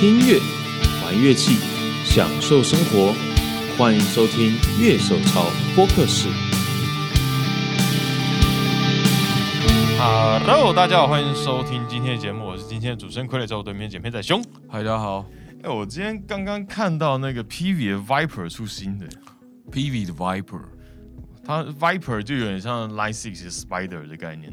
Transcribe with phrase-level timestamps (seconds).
[0.00, 0.40] 听音乐，
[1.04, 1.58] 玩乐器，
[2.06, 3.12] 享受生活。
[3.76, 5.44] 欢迎收听《乐手潮
[5.76, 6.26] 播客室》。
[9.98, 14.42] Hello，大家好，欢迎收听今天的节目，我是今天的主持人傀儡，在我对面剪片仔兄。
[14.70, 15.26] 嗨，大家好
[15.62, 19.06] 哎、我今天刚刚看到那个 PV 的 Viper 出新的
[19.70, 20.62] ，，PV 的 Viper，
[21.44, 24.50] 它 Viper 就有点像 Line Six 的 Spider 的概念，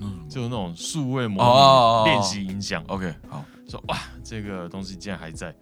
[0.00, 2.82] 嗯就是那种数位模哦拟练习音响。
[2.86, 5.54] ，OK，好，说哇，这个东西竟然还在。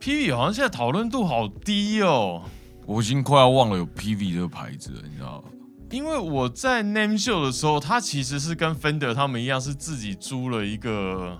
[0.00, 2.42] PV 好像现在讨论度好低哦，
[2.86, 5.48] 我已经快要忘了有 PV 这个牌子了，你知道吗？
[5.90, 11.36] 因为我在 Name Show 的时候，他其实是跟 Fender 他们一样，是自己租了一个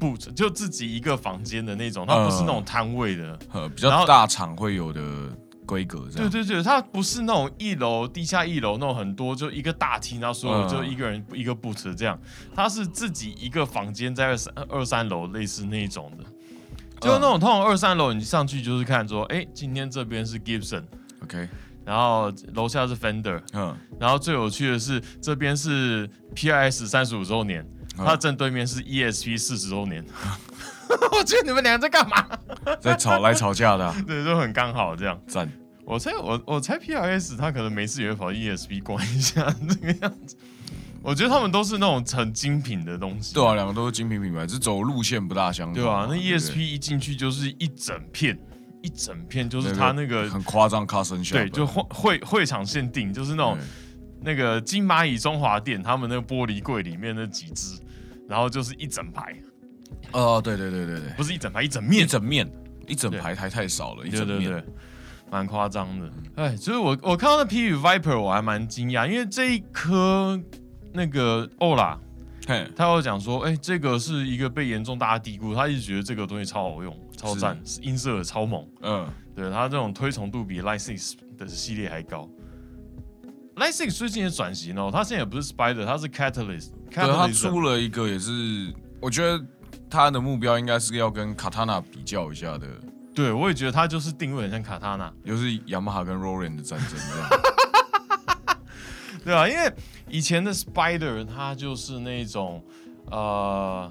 [0.00, 3.38] boot，就自己一个房间的那种，它不是那种摊位的。
[3.52, 5.00] 呃，比较大厂会有的
[5.68, 6.30] 规格这样。
[6.30, 12.18] 对对对，它不是那种一楼、地下一楼那种很多，就一个大厅，然后所有嗯就一个人一个 boot 这样。
[12.54, 16.24] 它是自己一个房间在二三二三楼，类似那一种的。
[17.00, 21.48] 就是那种通常二三楼，你上去就是看说，哎，今天这边是 Gibson，，OK，
[21.84, 27.64] 然后楼下是 Fender，嗯，然后最有趣的是这边是 PRS 三十五周年，
[27.98, 30.04] 嗯它正对面是 ESP 四十周年。
[31.12, 32.26] 我觉得你们俩在干嘛？
[32.80, 35.20] 在吵来吵架的啊， 对，就很刚好这样。
[35.28, 35.48] 赞。
[35.88, 40.36] 我猜我我猜 PRS 他可能没事也会跑 ESP 逛一下 这个样子。
[41.02, 45.82] 我觉得他们都是那种很精品的东西，对啊，两个都是精品品牌，只走路线不大相同。
[45.82, 48.38] 对啊、那 ESP 一进去就是一整片，
[48.82, 53.56] 一整片就是他那个很夸张 custom shop，对，就会会会场限定，就是那种
[54.20, 57.78] 那个金蚂蚁中华店他们那个玻璃柜里面那几只，
[58.28, 59.34] 然后就是一整排，
[60.12, 62.02] 哦，对对对对对，不是一整排，一整面。
[62.02, 62.46] 一，整面
[62.88, 64.64] 一整排台太少了，一整面对对对，
[65.30, 66.10] 蛮夸张的。
[66.36, 70.40] 哎，就是我我看到那 P Viper 我还蛮惊讶，因为这一颗
[70.92, 71.98] 那个欧拉，
[72.46, 78.66] 嘿，他有讲说，哎，这个是一个被严重大家低估，他一直觉得这个东西超好用、超赞，音色超猛。
[78.82, 82.28] 嗯，对他这种推崇度比 Line Six 的系列还高。
[83.56, 86.70] Line Six 最近也转型哦，他现在也不是 Spider，他是 Catalyst。
[86.90, 89.44] 对，他出了一个也是，我觉得
[89.90, 92.66] 他的目标应该是要跟 Katana 比较一下的。
[93.18, 97.28] 对我也觉得它就是定位很像卡塔纳，又是雅马哈跟 Roland 的战争这样。
[99.24, 99.72] 对啊，因为
[100.08, 102.64] 以前的 Spider 它就是那种
[103.10, 103.90] 呃，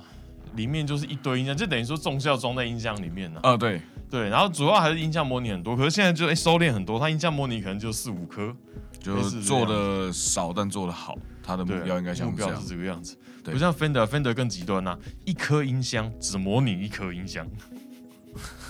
[0.55, 8.55] 里面就是一堆音箱，就等于说重效装在音箱里面呢、啊，对，对，然后主要还是音箱模拟很多，可是现在就哎、收敛很多，它音箱模拟可能就四五颗。
[8.99, 12.67] 就类似这做的少但做的好，他的目，标应该像这样目标是。
[12.69, 17.45] 这个样子，对不像 Fender，Fender 更极端呐、啊一颗音箱只模拟一颗音箱。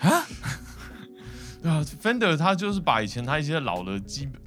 [0.00, 0.22] 啊？
[1.62, 4.40] 对啊，Fender 他就是把以前他一些老的基本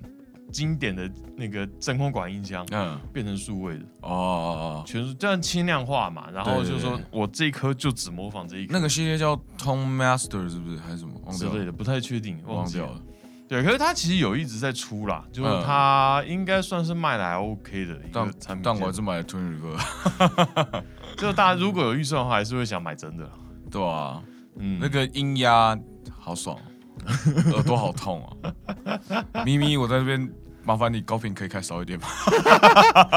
[0.52, 11.14] 经典的那个真空管音箱嗯，变成数位的，哦哦哦，全是这样轻量化嘛，然后就说对我这一颗就只模仿这一颗那个系列叫 Tone Master 是不是还是什么？
[11.26, 13.02] 忘掉了，之类的，不太确定，忘掉了。
[13.48, 18.64] 对，可是它其实有一直在出啦，就是嗯它应该算是卖的还 OK 的一个但产品线。
[18.64, 20.84] 但我还是买了 Twin Reverb，
[21.16, 23.30] 就大家如果有预算的话，还是会想买真的。
[23.72, 24.24] 对啊，
[24.58, 25.78] 嗯，那个音压
[26.20, 26.58] 好爽，
[27.54, 29.44] 耳朵好痛啊！
[29.46, 30.30] 咪咪，我在这边
[30.64, 32.08] 麻烦你高频可以开少一点吗？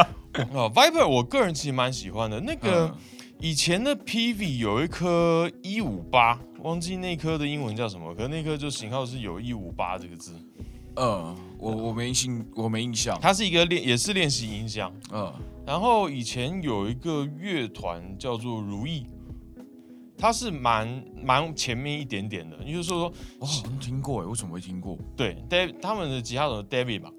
[0.55, 2.41] 啊，Viper 我个人其实蛮喜欢的。
[2.41, 2.95] 那个嗯
[3.41, 10.35] 以前的 PV 有一颗一五八，忘记那颗的英文叫什么，可是那颗就型号是有一五八这个字。
[10.97, 13.17] 呃，我我没印我没印象。
[13.23, 14.93] 它是一个练也是练习音箱。
[15.13, 15.33] 嗯，
[15.65, 19.07] 然后以前有一个乐团叫做如意，
[20.19, 24.99] 它是蛮蛮前面一点点的，也就是说我好像听过哎，为什么会听过？
[25.17, 27.11] 对，David 他们的吉他手 David 吧，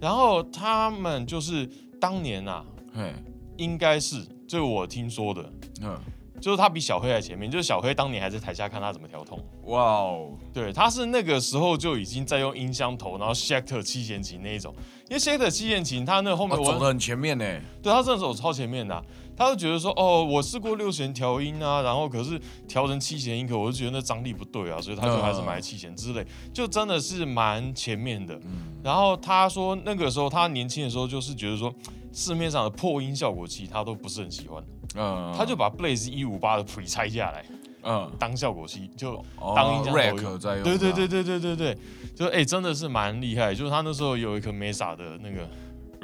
[0.00, 1.68] 然后他们就是
[2.00, 2.64] 当年啊，
[2.94, 3.12] 嘿，
[3.58, 5.52] 应该是这我听说的，
[5.82, 5.98] 嗯，
[6.40, 14.74] 就是他比小黑还前面，就是小黑当年还在台下看他怎么调通，哇哦，对，他是那个时候就已经在用音箱头，然后 Schecter 七弦琴那一种，
[15.10, 17.44] 因为 Schecter 七弦琴他那后面走的很前面呢。
[17.82, 19.02] 对他真的走超前面的啊、
[19.36, 28.34] 他就觉得说哦，我试过六弦调音啊，然后可是调成七弦音，可我就觉得那张力不对啊，所以他就还是买七弦之类，就真的是蛮前面的。
[28.44, 31.72] 嗯，然后他说那个时候他年轻的时候就是觉得说
[32.12, 34.64] 市面上的破音效果器他都不是很喜欢，
[34.96, 37.44] 嗯，他就把 Blaze 一五八的 Pre 拆下来
[37.82, 38.10] 嗯。
[38.18, 40.64] 当效果器，就哦当音箱头用在用。
[40.64, 41.78] 对对对，对对对对，
[42.14, 45.48] 就哎、真的是蛮厉害，就是他那时候有一颗 Mesa 的那个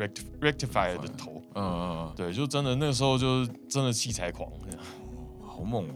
[0.07, 4.51] Recti Rectifier 的头，嗯嗯嗯，对，就真的那个时候就是真的器材狂，
[5.47, 5.95] 好猛哦。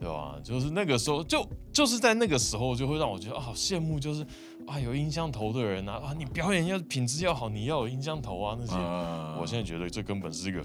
[0.00, 0.38] 对吧？
[0.44, 4.26] 就是那个时候，就就是在那个时候，就会让我觉得啊，好羡慕，就是
[4.66, 8.74] 啊，有音箱头的人啊，啊，你表演要品质要好，你要有音箱头啊那些。
[8.74, 10.62] 呃我现在觉得这根本是一个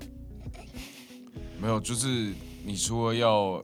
[1.62, 2.34] 没有，就是
[2.66, 3.64] 你除了要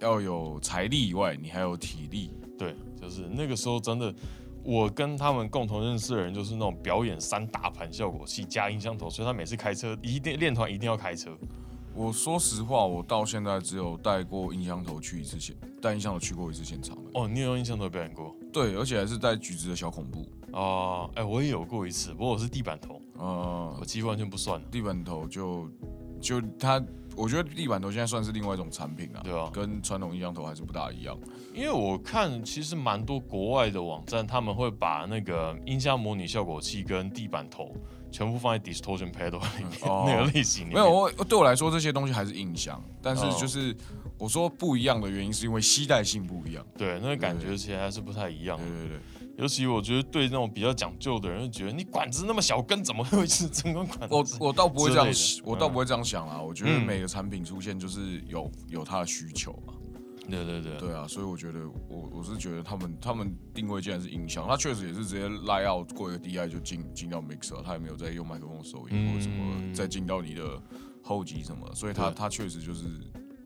[0.00, 2.32] 要有财力以外，你还有体力。
[2.58, 4.12] 对，就是那个时候真的，
[4.66, 11.30] 我跟他们共同认识的人就是那种表演三大盘效果器加音箱头，所以他每次开车一定练团一定要开车。
[11.94, 17.02] 我说实话，我到现在只有带过音箱头去一次现，带音箱头去过一次现场的。
[17.14, 18.34] 哦，你有用音箱头表演过？
[18.52, 20.26] 对，而且还是带橘子的小恐怖。
[20.52, 24.60] 哦，哎，我也有过一次，不过我是地板头，呃我，几乎完全不算。
[24.68, 25.70] 地板头就
[26.20, 26.82] 就它，
[27.16, 31.18] 我觉得地板头现在算是另外一种产品啊，对啊跟传统音箱头还是不大一样。
[31.54, 37.74] 因为我看其实蛮多国外的网站，他们会把那个音箱模拟效果器跟地板头
[38.16, 40.74] 全部放在 distortion pedal 里面、哦那个类型里面。
[40.74, 43.76] 没有，我对我来说这些东西还是印象，但是哦就是
[44.16, 46.66] 我说不一样的原因是因为携带性不一样。
[46.78, 48.66] 对，那个感觉其实还是不太一样对。
[48.66, 49.00] 对对，
[49.36, 54.38] 尤其我觉得对那种比较讲究的人，就觉得你管子那么小根，怎么会是整根管我子？
[54.40, 55.06] 我倒不会这样
[55.44, 56.40] 我倒不会这样想啦。
[56.40, 59.74] 我觉得嗯每个产品出现就是有有它的需求嘛。
[60.28, 70.60] 对对对，对啊，所以我觉得我我是觉得他们他们定位既然是音箱，他确实也是直接拉 out 过一个 DI 就进进到 mixer，他也没有在用麦克风收音或者什么嗯再进到你的
[71.02, 72.84] 后级什么，所以他对他确实就是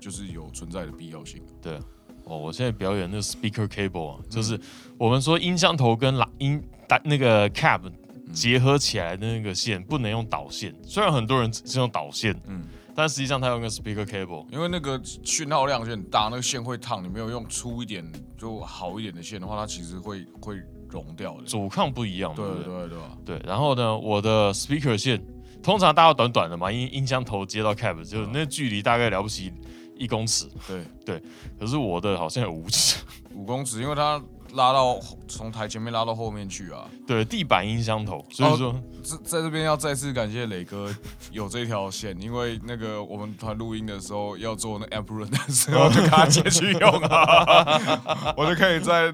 [0.00, 1.42] 就是有存在的必要性。
[1.60, 1.78] 对，
[2.24, 4.30] 哦，我现在表演那个 speaker cable 啊，嗯。
[4.30, 4.58] 就是
[4.98, 7.92] 我们说音箱头跟喇音打那个 cap 嗯。
[8.32, 12.62] 结合起来的那个线不能用导线，虽然很多人是用导线，嗯，
[13.00, 14.44] 但实际上它用个 speaker cable。
[14.52, 18.04] 因为那个讯号量就很大，那个线会烫，你没有用粗一点
[18.36, 20.60] 就好一点的线的话，它其实会会
[20.90, 21.44] 融掉的。
[21.44, 22.88] 阻抗不一样，对对对？
[22.88, 25.18] 对对然后呢，我的 speaker 线
[25.62, 29.50] 通常大概短短的嘛，音音箱头接到 cap 就那距离大概了不起
[29.96, 31.22] 一公尺，对对，
[31.58, 33.02] 可是我的好像有五尺。
[33.34, 34.22] 五公尺，因为它
[34.54, 34.98] 拉到
[35.28, 36.84] 从台前面拉到后面去啊。
[37.06, 40.94] 对，地板音箱头，所以说、这在这边要再次感谢磊哥
[41.32, 49.12] 有这条线，因为那个我们团录音的时候要做那 amp run 的时候，就给他借去用啊， 我就可以在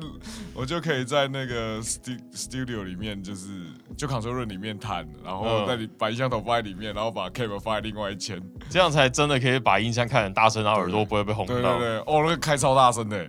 [0.55, 3.49] 我就可以在那个 stu studio 里面，就是
[3.97, 8.43] 就 control room 里面弹，然后嗯在里把音箱头放在里面，然后把 cable 放在另外一间。
[8.69, 11.55] 这样才真的可以把音箱开很大声，然后耳朵不会被轰到。
[11.55, 13.29] 对对对，哦，那个开超大声的，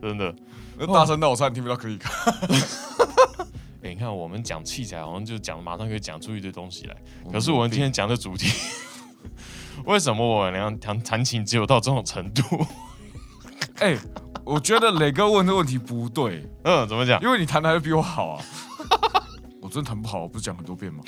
[0.00, 0.34] 真的。
[0.80, 2.00] 那大声到我差点听不到 click。
[3.84, 6.96] 哎、你看我们讲器材，好像就讲马上可以讲出一堆东西来。
[7.30, 8.50] 可是我们今天讲的主题，
[9.84, 12.42] 为什么我俩弹弹琴只有到这种程度？
[13.80, 13.96] 哎、
[14.44, 17.20] 我觉得磊哥问的问题不对，嗯，怎么讲？
[17.22, 18.44] 因为你弹的还是比我好啊。
[19.60, 21.04] 我真的弹不好，我不是讲很多遍吗？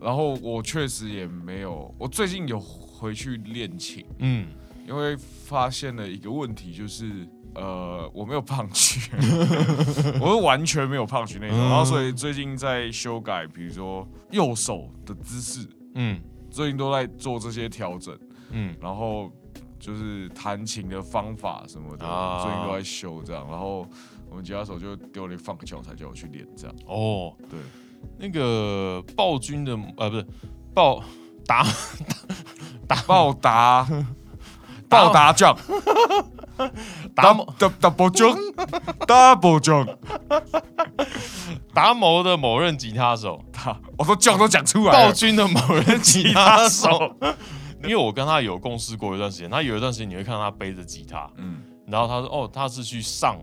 [0.00, 4.46] 然后我确实也没有，我最近有回去练琴，嗯，
[4.86, 9.10] 因为发现了一个问题，就是呃，我没有胖去，
[10.20, 11.56] 我是完全没有胖去那种。
[11.58, 16.20] 嗯然后所以最近在修改，比如说右手的姿势，嗯
[16.50, 18.16] 最近都在做这些调整，
[18.50, 19.30] 嗯，然后
[19.78, 23.46] 就是弹琴的方法什么的，啊最近都在修这样。
[23.50, 23.86] 然后
[24.28, 26.76] 我们吉他手就丢了一个放教材叫我去练这样。
[26.86, 27.58] 哦，对，
[28.18, 30.26] 那个暴君的呃不是
[30.74, 31.02] 暴
[31.46, 31.64] 达
[33.06, 33.86] 报答
[34.88, 35.56] 报答奖
[37.14, 39.96] 达摩 double jump，double jump，
[41.74, 47.14] 达摩的某任吉他手，他我说奖都讲出来了，暴君的某任吉他手。
[47.84, 51.62] 因为我跟他有共事过一段时间，他有一段时间你会看到他背着吉他，嗯。
[51.86, 53.36] 然后他说哦他是去上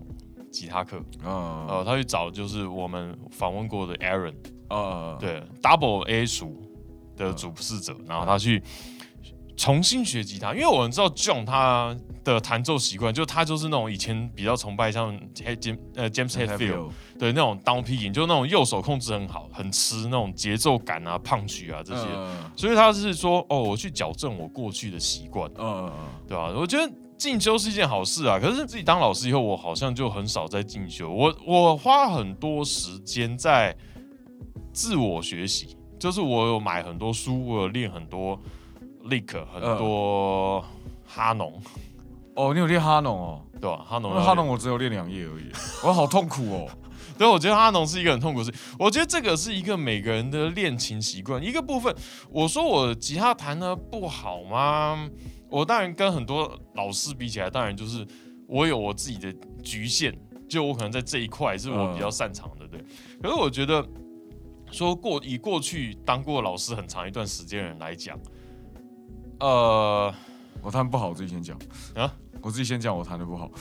[0.52, 4.34] 吉他课，呃呃，他去找就是我们访问过的 Aaron，
[4.70, 6.62] 呃，对，Double A 属
[7.16, 8.62] 的主事者，然后他去
[9.56, 25.92] 重新学吉他，因为我们知道 John 他的弹奏习惯，就他就是那种以前比较崇拜像 James 呃 James Hetfield 对那种 down picking，就那种右手控制很好，很吃那种节奏感啊、胖曲啊这些，呃所以他是说哦，我去矫正我过去的习惯，嗯
[26.28, 31.10] 对吧、我觉得进修是一件好事啊，可是自己当老师以后，我好像就很少在进修。
[31.10, 33.74] 我我花很多时间在
[34.74, 38.38] 自我学习，就是我有买很多书，我有练很多
[39.04, 40.64] lick，很多
[41.06, 41.62] 哈农，
[42.36, 43.84] 哦，你有练哈农哦，对吧？
[43.88, 45.52] 哈农那哈农我只有练两页而已，
[45.86, 46.70] 我好痛苦哦。
[47.16, 48.76] 对，我觉得哈农是一个很痛苦的事。
[48.80, 51.94] 我觉得这个是一个每个人的练琴习惯一个部分。
[52.32, 55.08] 我说我吉他弹的不好吗？
[55.48, 58.06] 我当然跟很多老师比起来，当然就是
[58.48, 59.32] 我有我自己的
[59.64, 60.12] 局限，
[60.50, 62.84] 就我可能在这一块是我比较擅长的，对。
[63.22, 63.86] 可是我觉得
[64.72, 68.18] 说过以过去当过老师很长一段时间的人来讲，
[69.44, 70.14] 呃，
[70.62, 71.60] 我弹不好，我自己先讲。
[71.96, 72.16] 啊？
[72.42, 73.52] 我自己先讲我弹的不好。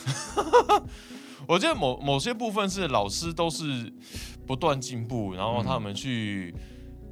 [1.48, 3.92] 我觉得某某些部分是老师都是
[4.46, 6.54] 不断进步，然后他们去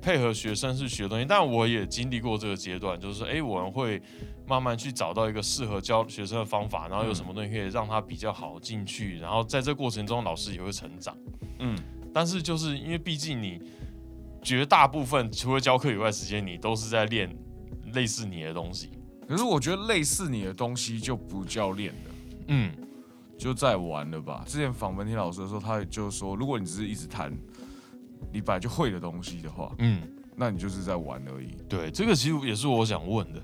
[0.01, 4.01] 配合学生去学东西，但我也经历过这个阶段，就是说，哎，我们会
[4.47, 11.17] 慢慢去找到一个适合教学生的方法，然后有什么东西可以让他比较好进去，然后在这过程中，老师也会成长。
[11.59, 11.77] 嗯，
[12.15, 13.61] 但是就是因为毕竟你
[14.41, 17.29] 绝大部分除了教课以外时间，你都是在练
[17.91, 18.91] 类似你的东西。
[19.29, 22.11] 可是我觉得类似你的东西就不叫练了，
[22.49, 22.73] 嗯
[23.39, 24.45] 就在玩了吧。
[24.47, 27.33] 之前访问听老师的时候，他就说，如果你只是一直弹
[28.33, 30.03] 你本来就会的东西的话，嗯，
[30.37, 31.57] 那你就是在玩而已。
[31.69, 33.43] 对，这个其实也是我想问的。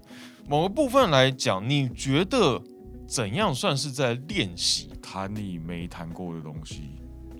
[0.48, 2.60] 某个部分来讲，你觉得
[3.06, 4.90] 怎样算是在练习？
[5.00, 6.90] 弹你没弹过的东西，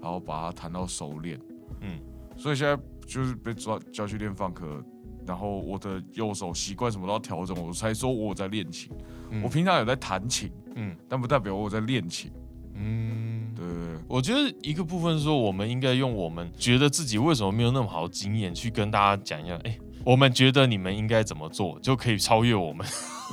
[0.00, 1.38] 然后把它弹到熟练。
[1.82, 2.00] 嗯，
[2.38, 4.82] 所以现在就是被抓叫去练放课，
[5.26, 8.90] 然后我的右手习惯什么都要调整，我才说我在练琴。
[9.30, 12.30] 嗯我平常有在弹琴，嗯但不代表我在练琴。
[12.74, 22.86] 嗯，对对对，我觉得一个部分是说，我们应该用我们觉得自己为什么没有那么好的经验去跟大家讲一下，哎、我们觉得你们应该怎么做，就可以超越我们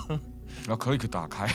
[0.66, 1.46] 然后 click 打开，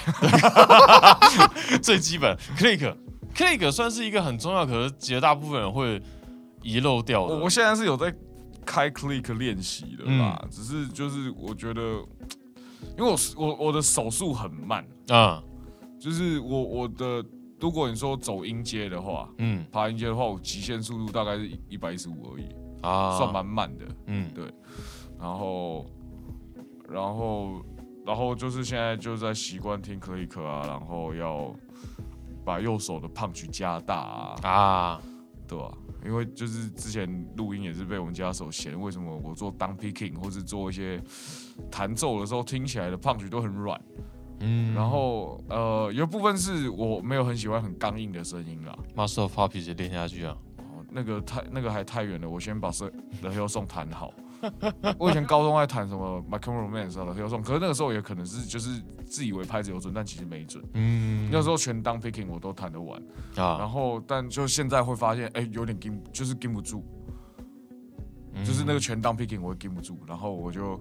[1.82, 2.94] 最基本 click
[3.34, 6.00] click 算是一个很重要，可是绝大部分人会
[6.62, 7.34] 遗漏掉的。
[7.34, 8.14] 我我现在是有在
[8.70, 12.04] 开 click 练习的啦，只是就是我觉得，
[12.98, 15.42] 因为我我我的手速很慢，啊，
[15.98, 17.24] 就是我我的
[17.58, 19.64] 如果你说走音阶的话，嗯。
[19.72, 22.46] 爬音阶的话，我极限速度大概是一百一十五而已，
[22.82, 23.86] 啊，算蛮慢的。
[24.06, 24.30] 嗯。
[24.34, 24.44] 对。
[25.18, 25.86] 然后，
[26.90, 27.62] 然后，
[28.04, 31.52] 然后就是现在就在习惯听 click 啊，然后要
[32.44, 35.02] 把右手的 punch 加大啊，啊，
[35.48, 35.72] 对吧、
[36.08, 40.98] 因为就是之前录音也是被我们家手嫌，为什么我做 down picking 或是做一些
[41.70, 43.78] 弹奏的时候听起来的 punch 都很软，
[44.40, 54.10] 嗯，然后呃有一部分是我没有很喜欢很刚硬的声音啦，Master of Puppets 也练下去啊，哦那个太那个还太远了，我先把声的 Hill Song 弹好。
[54.98, 60.62] 我以前高中还弹什么 My Chemical Romance 可是那个时候也可能是就是自以为拍子有准，但其实没准。
[60.74, 63.00] 嗯，那时候全当 picking 我都弹得完，
[63.36, 66.84] 啊，然后但就现在会发现，哎、有点跟就是跟不住，
[68.44, 70.80] 就是那个全当 picking 我也跟不住，然后我就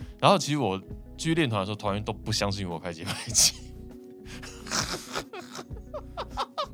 [0.21, 0.79] 然后其实我
[1.17, 3.55] 去练团的时候，团员都不相信我开节拍器，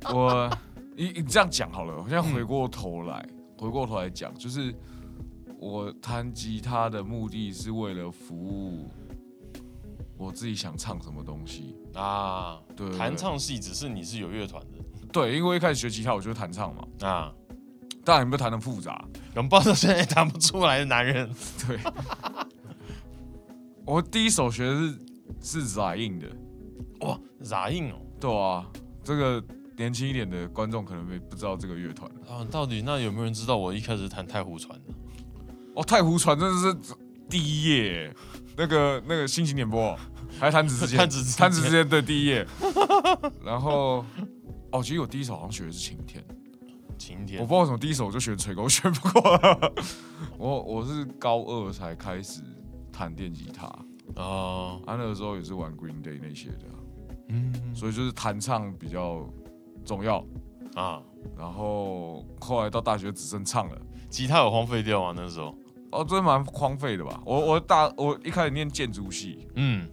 [0.13, 0.49] 我
[0.95, 3.25] 你你这样讲好了，我现在回过头来，
[3.57, 4.75] 回过头来讲，就是
[5.57, 8.91] 我弹吉他的目的是为了服务
[10.17, 11.75] 我自己想唱什么东西。
[11.93, 14.77] 啊，对对弹唱戏只是你是有乐团的。
[15.11, 17.33] 对，因为一开始学吉他我就是弹唱嘛，啊，
[18.03, 19.03] 当然也没有弹的复杂。
[19.35, 21.29] 拥抱到现在弹不出来的男人。
[21.67, 21.77] 对，
[23.87, 24.99] 我第一首学的是
[25.61, 26.27] 是 Zayn 的，
[26.99, 27.95] 哇，咋硬哦？
[28.19, 28.69] 对啊，
[29.01, 29.41] 这个
[29.77, 32.11] 年轻一点的观众可能没不知道这个乐团。
[32.27, 34.93] 啊，到底那有没有人知道我一开始弹太湖船的？
[35.73, 36.95] 哦，太湖船真的是
[37.29, 38.13] 第一页，
[38.57, 39.97] 那个那个心情点播，
[40.37, 42.45] 还有弹指之间，弹指之间弹指之间对第一页。
[43.41, 44.03] 然后，
[44.69, 46.21] 哦，其实我第一首好像学的是晴天，
[46.97, 49.73] 晴天我不知道为什么第一首我就学吹我，学不过了。
[50.37, 52.41] 我我是高二才开始
[52.97, 53.67] 弹电吉他，
[54.19, 56.65] 啊，啊，那个时候也是玩 Green Day 那些的，
[57.29, 57.53] 嗯。
[57.75, 59.29] 所以就是弹唱比较
[59.85, 60.25] 重要。
[60.73, 61.01] 啊，
[61.37, 63.81] 然后后来到大学只剩唱了。
[64.09, 65.13] 吉他有荒废掉吗？
[65.15, 65.55] 那时候，
[65.91, 67.21] 哦，真的蛮荒废的吧？
[67.25, 69.87] 我我大我一开始念建筑系，嗯。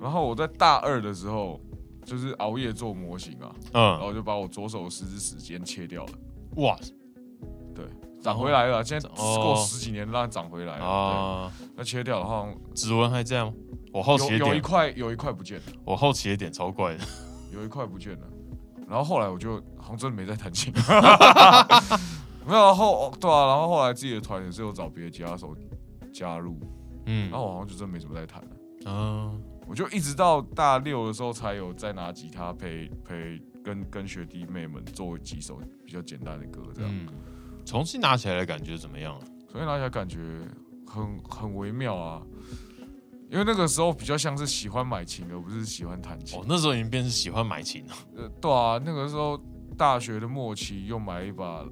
[0.00, 1.60] 然后我在大二的时候
[2.04, 3.82] 就是熬夜做模型啊，嗯。
[3.82, 6.12] 然嗯，后就把我左手食指时间切掉了，
[6.56, 6.76] 哇
[8.24, 9.36] 对，长回来了，现在哦。
[9.42, 13.52] 过十几年让它长回来了，啊，对，那切掉了，好像指纹还在吗？
[13.92, 16.96] 我好奇的有有一点，块有一块不见了，我好奇的点超怪。
[16.96, 17.04] 的。
[17.52, 18.26] 有一块不见了，
[18.88, 20.72] 然后后来我就好像真的没再弹琴，
[22.44, 25.54] 没有然后对啊，然后后来自己的团也是有找别的吉他手
[26.12, 26.58] 加入，
[27.06, 27.30] 嗯。
[27.30, 28.90] 然后我好像就真的没什么在弹了。
[28.90, 29.30] 啊，
[29.68, 37.06] 我就一直到大六的时候才有再拿吉他陪陪跟跟学弟妹们做几首比较简单的歌，这样，嗯，
[37.64, 39.18] 重新拿起来的感觉怎么样？
[39.50, 40.18] 重新拿起来感觉
[40.86, 42.22] 很很微妙啊。
[43.30, 46.38] 因为那个时候比较像是喜欢买琴，而不是喜欢弹琴。
[46.38, 47.92] 哦，那时候已经变成喜欢买琴了。
[48.16, 49.36] 呃，对啊，那个时候
[49.76, 51.64] 大学的末期又买了一把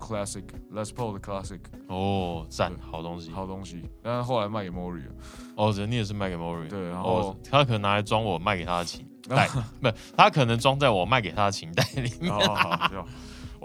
[0.00, 3.30] Classic Les Paul 的 Classic 哦，赞，好东西。
[3.30, 5.12] 好东西，但是后来卖给 Mori 了。
[5.54, 9.48] 哦，人你也是卖给 Mori，对，然哦后，他可能拿来装我卖给他的琴 袋，
[9.80, 12.32] 不，他可能装在我卖给他的琴袋里面。
[12.32, 13.04] 哦好就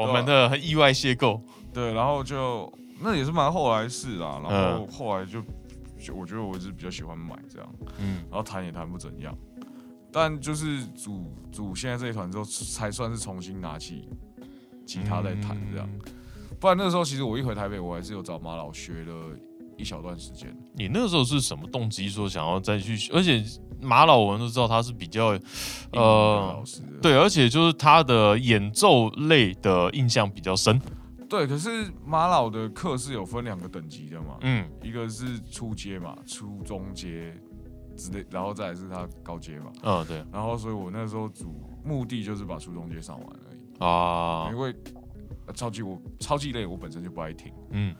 [0.01, 1.39] 我们的意外邂逅，
[1.73, 5.41] 对，然后就那也是蛮后来事啦，然后嗯后来就
[5.99, 8.23] 就我觉得我一直比较喜欢买这样，嗯。
[8.29, 9.37] 然后弹也弹不怎样，
[10.11, 14.07] 但就是组组现在这一团之后，才算是重新拿起
[14.85, 16.13] 吉他在弹这样，嗯。
[16.59, 19.13] 不然那时候其实我一回台北，我还是有找马老学了
[19.77, 20.55] 一小段时间。
[20.75, 23.11] 你那时候是什么动机说想要再去？
[23.11, 23.43] 而且
[23.81, 25.37] 马老我们都知道他是比较
[25.91, 26.63] 呃，
[27.01, 30.79] 对，而且就是他的演奏类的印象比较深。
[31.29, 34.69] 对，可是马老的课是有分两个等级的嘛，嗯。
[34.83, 37.33] 一个是初阶嘛，初中阶
[37.95, 40.23] 之类，然后再来是他高阶嘛，嗯，对。
[40.31, 41.53] 然后所以我那时候主
[41.85, 44.49] 目的就是把初中阶上完而已，啊。
[44.51, 44.75] 因，为、
[45.45, 47.95] 呃超级我超级累，我本身就不爱听，嗯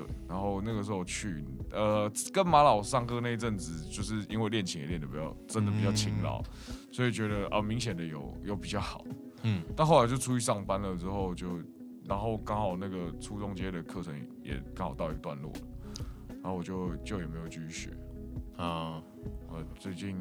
[0.00, 6.42] 对，然后那个时候去呃跟马老上课那一阵子，就是因为练琴也练的比较真的比较勤劳，
[6.90, 9.04] 所以觉得啊、明显的有有比较好，
[9.42, 9.62] 嗯。
[9.76, 11.58] 但后来就出去上班了之后就，
[12.06, 15.60] 然后刚好那个初中阶的课程也刚好到一个段落了，
[16.42, 17.90] 然后我就就也没有继续学。
[18.56, 19.02] 啊，
[19.50, 20.16] 呃，最近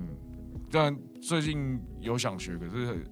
[0.69, 3.05] 但最近有想学，可是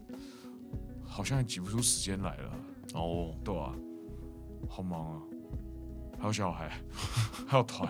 [1.06, 2.52] 好像挤不出时间来了，
[2.94, 3.74] 哦，对啊，
[4.68, 5.22] 好忙啊，
[6.20, 6.70] 还有小孩，
[7.48, 7.88] 还有团，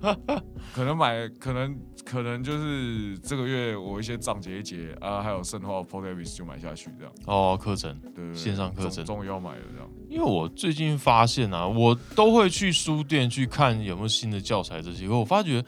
[0.74, 9.88] 可能买，可能可能就是这个月我一些账结一结啊，还有剩的话 p o d a v i s 就买下去这样，哦，课程，对对对线上课程终终于要买了这样。
[10.08, 15.64] 因为我最近发现啊，我都会去书店去看有没有新的教材这些，可我发觉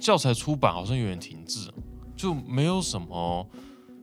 [0.00, 1.70] 教材出版好像有点停滞，
[2.16, 3.48] 就没有什么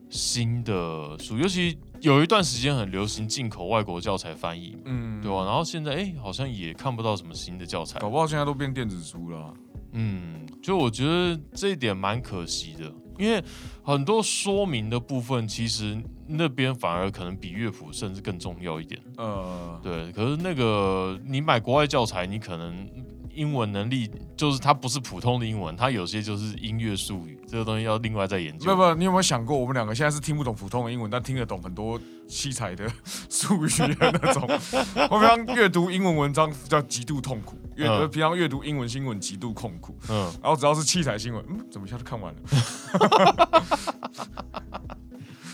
[0.09, 9.53] 新的书，尤其有一段时间很流行进口外国教材翻译，嗯，对吧、然后现在哎、好像也看不到什么新的教材，搞不好现在都变电子书了啊。
[9.91, 13.43] 嗯，就我觉得这一点蛮可惜的，因为
[13.84, 19.01] 很多说明的部分，其实那边反而可能比乐谱甚至更重要一点。
[19.17, 22.88] 呃，对，可是那个你买国外教材，你可能
[23.33, 28.65] 英文能力就是它不是普通的英文，它有些就是音乐术语，这个东西要另外再研究。
[28.65, 32.91] 不不，你有没有想过，我们两个现在是听不懂普通的英文，但听得懂很多七彩的
[33.29, 34.43] 术语的那种。
[35.09, 42.39] 我平常阅读英文文章叫极度痛苦，阅、嗯平常阅读英文新闻极度痛苦，嗯，然后只要是七彩新闻，嗯，怎么一下就看完了？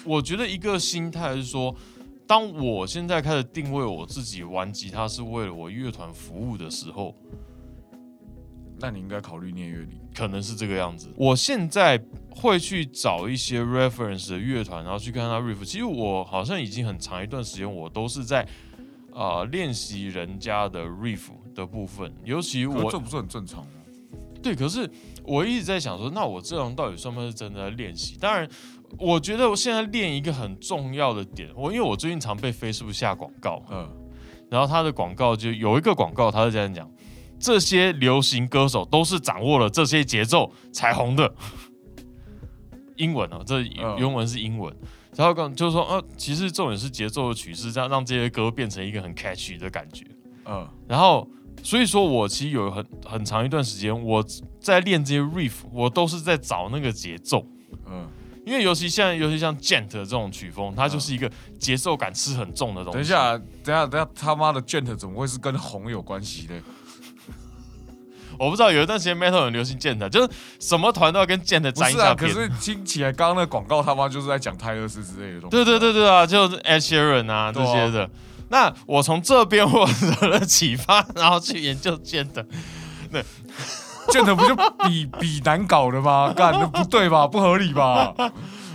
[0.06, 1.76] 我觉得一个心态是说，
[2.28, 7.16] 当我现在开始定位我自己玩吉他是为了我乐团服务的时候，
[8.80, 10.00] 那你应该考虑念乐理。
[10.16, 11.10] 可能是这个样子。
[11.16, 15.66] 我现在会去找一些 reference 的乐团，然后去看他 riff。
[15.66, 18.48] 其实我好像已经很长一段时间，我都是在
[19.14, 23.72] 啊练习人家的 riff 的部分，尤其我这不是很正常吗？
[24.42, 24.88] 对，可是
[25.24, 28.16] 我一直在想说，那我这样到底算不算是真的在练习？
[28.18, 28.48] 当然，
[29.00, 33.90] 我觉得我现在练一个很重要的点，我因为我最近常被 Facebook 下广告，嗯，
[34.52, 36.88] 然后他的广告就有一个广告，他是这样讲：
[37.46, 41.32] 这些流行歌手都是掌握了这些节奏才红的。
[42.96, 44.76] 英文哦，这嗯原文是英文。
[45.16, 50.04] 然后刚就是说，呃，其实重点是节奏的曲式，这样让这些歌变成一个很 catchy 的感觉。
[50.46, 51.28] 嗯，然后，
[51.62, 54.26] 所以说我其实有很很长一段时间，我
[54.60, 57.46] 在练这些 riff，我都是在找那个节奏。
[57.86, 58.10] 嗯，
[58.44, 62.98] 因为尤其现在，尤其像 gent 这种曲风，它就是一个节奏感吃很重的东西。
[62.98, 66.56] 等一，下，等一下，等一下，他妈的 gent 怎么会是跟红有关系的？
[68.40, 72.34] 我不知道有一段时间 metal 很流行 gent，就是什么团都要跟是啊，沾一下边。
[72.34, 75.56] 可是听起来刚刚那广告他妈就是在讲泰勒斯之类的东西。
[75.56, 78.10] 对对对，对啊，就是 Ed Sheeran 啊这些的。
[78.50, 79.86] 那我从这边获
[80.22, 82.28] 得了启发，然后去研究 gent。
[84.08, 84.56] gent 不就
[84.88, 86.32] 比比难搞的吗？
[86.38, 87.26] 干，那不对吧？
[87.26, 88.14] 不合理吧？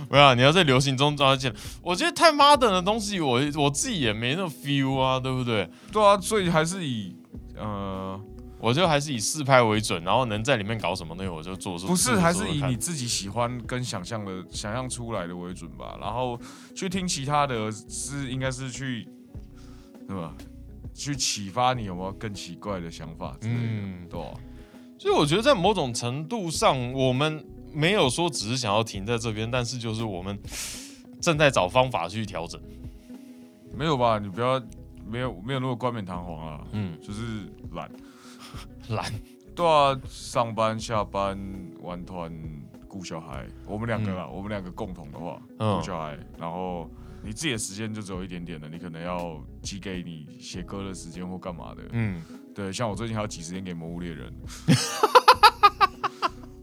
[0.09, 1.53] 没有啊，你要在流行中找到 gent。
[1.81, 5.69] 我觉得太 modern 的东西我，我自己也没那 feel 啊，对不对？
[5.89, 7.15] 对啊，所以还是以
[7.57, 8.19] 呃，
[8.61, 11.77] 我就还是以试拍为准，然后能在里面搞什么东西我就做。
[11.79, 15.97] 不是，还是以你自己喜欢跟想象的想象出来的为准吧。
[15.99, 16.39] 然后
[16.75, 19.07] 去听其他的是应该是去，
[20.07, 20.33] 对吧？
[20.93, 24.33] 去启发你有没有更奇怪的想法之类的，嗯对啊
[24.99, 27.43] 所以我觉得在某种程度上，我们
[27.73, 30.37] 没有说只是想要停在这边，但是就是我们
[31.19, 32.61] 正在找方法去调整。
[33.75, 34.19] 没有吧？
[34.19, 34.61] 你不要
[35.07, 37.89] 没有没有那么冠冕堂皇啊，嗯，就是懒。
[38.95, 39.11] 懒，
[39.55, 41.37] 对啊，上班下班
[41.81, 42.31] 玩团
[42.87, 46.89] 顾小孩，我们两个啦，我们两个共同的话嗯顾小孩，然后
[47.23, 51.83] 你自己的时间就只有一点点了，你可能要挤给你写歌的时间或干嘛的。
[51.91, 52.21] 嗯，
[52.53, 54.33] 对，像我最近还要挤时间给《魔物猎人》，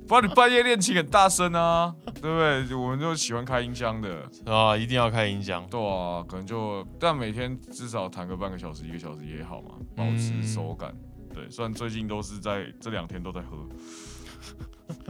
[0.07, 2.75] 不然你半夜练琴很大声啊，对不对？
[2.75, 5.67] 我们就喜欢开音箱的，啊，一定要开音箱。
[5.71, 10.95] 对啊，可能就但每天至少弹个半个小时、一个小时也好嘛，保持嗯手感。
[11.35, 13.69] 对，虽然最近都是在这两天都在喝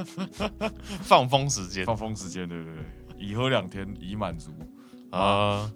[1.03, 2.85] 放风时间放风时间，对对对，
[3.19, 4.53] 已喝两天已满足，
[5.11, 5.71] 啊，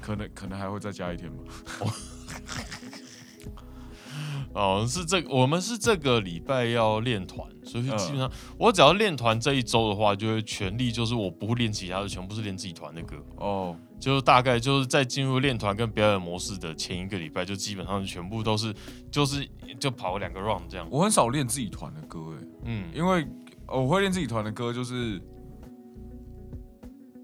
[0.00, 1.42] 可能可能还会再加一天吧。
[4.54, 13.16] 哦，是这我们是这个礼拜要练团，所以嗯基本上我只要练团这一周的话，就会全力就是我不会练其他的，全部是练自己团的歌。
[13.36, 18.72] 哦，就大概就是在进入练团跟表演模式的前一个礼拜，就基本上全部都是
[19.10, 19.44] 就是
[19.80, 20.86] 就跑两个 round 这样。
[20.88, 23.26] 我很少练自己团的歌，哎，嗯，因为
[23.66, 25.20] 呃我会练自己团的歌，就是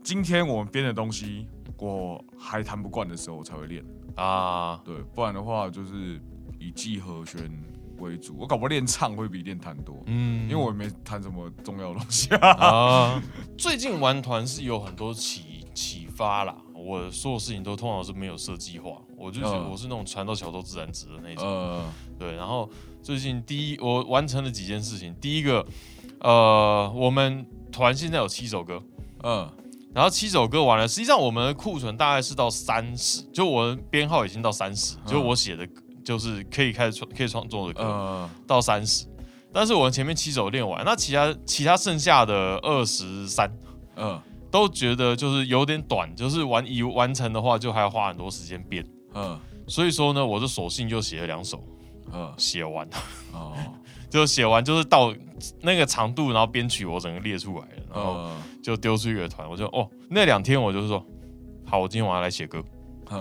[0.03, 1.47] 今天我们编的东西
[1.79, 3.85] 我还弹不惯的时候，我才会练。
[4.17, 6.21] 啊，对，不然的话就是
[6.61, 7.51] 以记和弦
[7.99, 8.37] 为主。
[8.39, 12.51] 我搞不好练唱会比练弹多，嗯，因为我也没弹什么重要的东西啊。
[12.51, 13.23] 啊，
[13.59, 16.57] 最近玩团是有很多启启发啦。
[16.73, 21.47] 我所有事情都通常是没有设计化，我就觉得嗯我是那种船到桥头自然直的那种。
[21.47, 21.85] 呃，
[22.19, 22.71] 对，然后
[23.03, 25.67] 最近第一我完成了几件事情，第一个，
[26.21, 28.83] 呃，我们团现在有七首歌，
[29.23, 29.47] 嗯，
[29.95, 35.69] 然后七首歌完了，实际上我们的库存大概是到三十，就我的编号已经到三十、就我写的，
[36.11, 39.07] 就是可以开始创可以创作的歌、呃，到三十，
[39.53, 43.49] 但是我们前面七首练完，那其他其他剩下的二十三
[43.95, 44.21] 嗯，
[44.51, 51.63] 都觉得就是有点短，就是完已完成的话就还要花很多时间编，嗯，所以说呢，我就索性就写了两首，
[52.13, 52.85] 嗯，写完。
[53.33, 53.55] 哦，
[54.11, 55.15] 就写完就是到
[55.61, 61.07] 那个长度，然后编曲我整个列出来了，然后嗯，就丢出乐团，我就哦那两天我就是说，
[61.65, 62.61] 好，我今天晚上来写歌。
[63.13, 63.19] 嗯，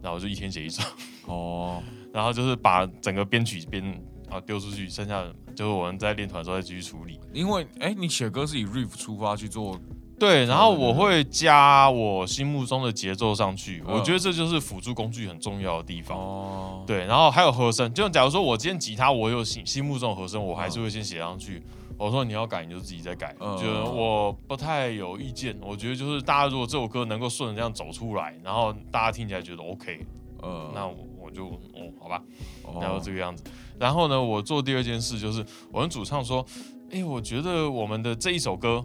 [0.00, 0.82] 然后我就一天写一首，
[1.26, 3.82] 哦，然后就是把整个编曲编
[4.28, 7.18] 啊丢出去，剩下的就是我们在练团的时候再继续处理。
[7.32, 9.78] 因为哎，你写歌是以 riff 出发去做，
[10.18, 16.18] 对，然后我会加我心目中的节奏上去，嗯我觉得这就是辅助工具很重要的地方。
[16.18, 21.62] 哦，，对，然后还有和声，就假如说我今天吉他我有心心目中的和声，我还是会先写上去。
[21.96, 25.54] 我说你要改你就自己再改，嗯觉得我不太有意见。
[25.60, 30.06] 我觉得就是大家如果这首歌能够顺着这样走出来，然后大家听起来觉得 OK，
[30.40, 30.96] 呃，那我
[31.30, 32.22] 我就哦好吧，
[32.64, 33.44] 哦然后这个样子。
[33.78, 36.44] 然后呢，我做第二件事就是，我跟主唱说，
[36.90, 38.84] 哎，我觉得我们的这一首歌，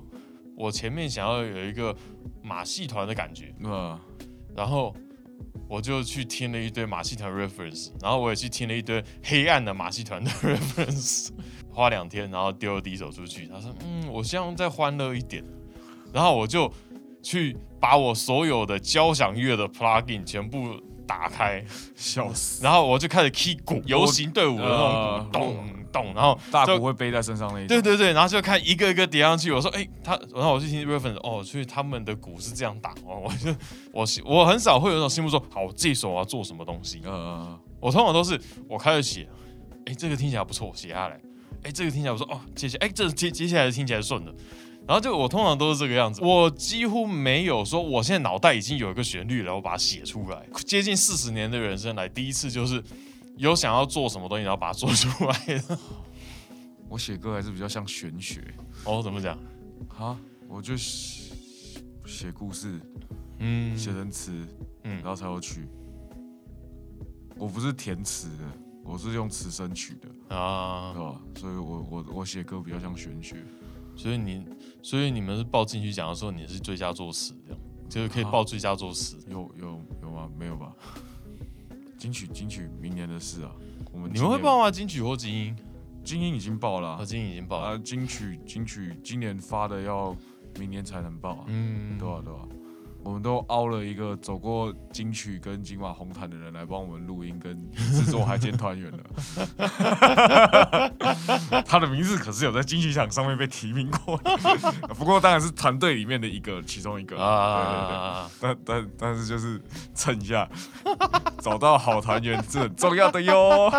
[0.56, 1.96] 我前面想要有一个
[2.42, 4.00] 马戏团的感觉，嗯，
[4.56, 4.96] 然后
[5.68, 11.30] 我就去听了一堆马戏团 reference，然后我也去听了一堆黑暗的马戏团的 reference，
[11.74, 13.48] 花两天，然后丢了第一首出去。
[13.48, 15.44] 他说，嗯，我希望再欢乐一点，
[16.14, 16.72] 然后我就
[17.22, 21.64] 去把我所有的交响乐的 plugin 全部打开。
[21.96, 29.52] 笑死，然后我就开始 key 鼓，游行队伍的那种咚咚，然后大就鼓会背在身上那一种，对对对，然后就看一个一个叠上去。
[29.52, 33.24] 我说，哎，他，然后我去听 reference，哦，所以他们的鼓是这样打哦。
[33.24, 33.56] 我就
[33.94, 37.02] 我心我很少会有那种心目说，好，我这一首我要做什么东西。
[37.06, 39.28] 嗯嗯，我通常都是我开始写，
[39.86, 41.20] 哎，这个听起来不错，写下来。
[41.64, 44.32] 哎，这个听起来不错，哦，接下哎，这接接下来听起来顺的。
[44.88, 50.46] 然后就我通常都是这个样子，我几乎没有说我现在脑袋已经有一个旋律然后把它写出来。
[50.64, 52.84] 接近四十年的人生来，第一次就是
[53.36, 55.80] 有想要做什么东西，然后把它做出来的。
[56.88, 58.44] 我写歌还是比较像玄学
[58.84, 59.36] 哦，怎么讲？
[59.98, 60.16] 啊，
[60.48, 61.34] 我就写
[62.06, 62.80] 写故事，
[63.40, 64.32] 嗯，写成词，
[64.84, 65.68] 嗯然后才有曲。
[67.38, 68.44] 我不是填词的，
[68.84, 71.22] 我是用词声曲的，啊对，吧？
[71.36, 73.44] 所以我我我写歌比较像玄学。
[73.98, 74.46] 所以你，
[74.86, 79.18] 所以你们是报进去奖的时候，你是最佳作词，这样就是可以啊报最佳作词。
[79.28, 80.30] 有有有吗？
[80.38, 80.72] 没有吧？
[81.98, 83.52] 金曲金曲明年的事啊，
[83.92, 84.70] 我们你们会报吗？
[84.70, 85.56] 金曲或精英？
[86.04, 87.70] 精英已经报了啊，啊，精英已经报了。
[87.70, 90.16] 啊金曲金曲今年发的要
[90.60, 92.48] 明年才能报啊，嗯，对啊、对吧、
[93.06, 99.00] 我们都凹了一个走过金曲跟金马红毯的人来帮我们录音跟制作海监团员了。
[101.64, 104.18] 他的名字可是有在金曲奖上面被提名过，
[104.98, 107.16] 不过当然是团队里面的一个其中一个。
[107.16, 109.62] 啊，对对对，但但但是就是
[109.94, 110.50] 蹭一下，
[111.40, 113.72] 找到好团员是很重要的哟。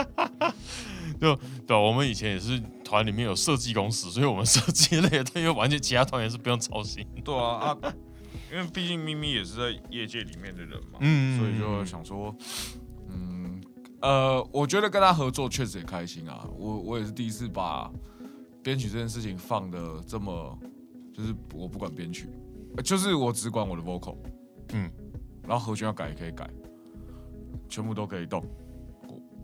[1.20, 1.34] 就
[1.66, 7.04] 对，我们以前也是团里面有设计公司，所以我们设计类的东西完全其他团员是不用操心。
[7.24, 7.76] 对啊啊，
[8.56, 12.34] 因为毕竟咪咪也是在业界里面的人嘛，嗯所以就想说，
[13.10, 13.62] 嗯，
[14.00, 16.48] 呃，我觉得跟他合作确实也开心啊。
[16.56, 17.92] 我我也是第一次把
[18.62, 20.58] 编曲这件事情放的这么，
[21.12, 22.30] 就是我不管编曲，
[22.78, 24.16] 呃就是我只管我的 vocal，
[24.72, 24.90] 嗯，
[25.46, 26.48] 然后和弦要改也可以改，
[27.68, 28.42] 全部都可以动。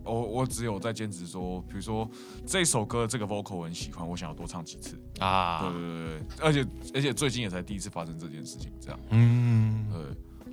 [0.03, 2.09] 我我我只有在坚持说，比如说
[2.45, 4.99] 这首歌这个 vocal 我很喜欢，我想要多唱几次。
[5.19, 8.99] 啊，对对对，而且而且最近也才第一次发生这件事情，这样。
[9.09, 10.01] 嗯，对，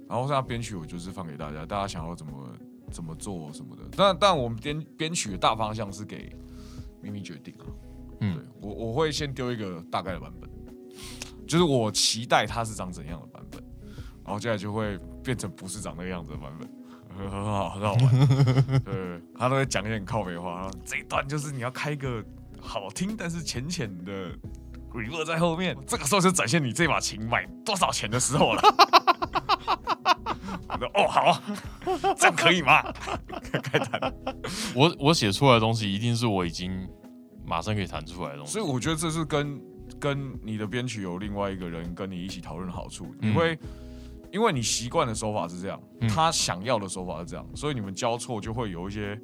[0.08, 2.32] 然后这编曲我就是放给大家，大家想要怎么
[2.90, 3.82] 怎么做什么的。
[3.96, 6.34] 但但我们编编曲的大方向是给
[7.00, 7.66] 咪咪决定啊。
[8.20, 10.50] 嗯对我我会先丢一个大概的版本，
[11.48, 13.62] 就是我期待它是长怎样的版本，
[14.24, 16.68] 然后接下来就会变成不是长那个样子的版本。
[17.28, 18.26] 很很好，很好玩。
[18.84, 20.70] 对，他都会讲一些很靠北话。
[20.84, 22.24] 这一段就是你要开个
[22.60, 24.30] 好听但是浅浅的
[24.92, 28.62] reverb 在后面，这个时候就展现你这把琴卖多少钱的时候了。
[30.68, 31.42] 我说哦好啊，
[32.16, 32.82] 这样可以吗？
[33.62, 34.12] 开弹。
[34.74, 36.88] 我我写出来的东西一定是我已经
[37.44, 38.52] 马上可以弹出来的东西。
[38.52, 39.60] 所以我觉得这是跟
[39.98, 43.58] 跟你的编曲有另外一个人跟你一起讨论的好处，你会。
[44.32, 49.18] 因为你习惯的手法是这样，他想要的手法是这样，所以你们交错就会有一些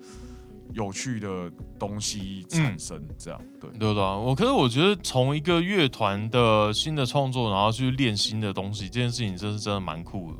[0.72, 3.02] 有趣的东西产生。
[3.18, 10.38] 这样对对对啊，我可是我觉得从一个乐团的新的创作，然后去练新的东西，这件事情真是真的蛮酷的。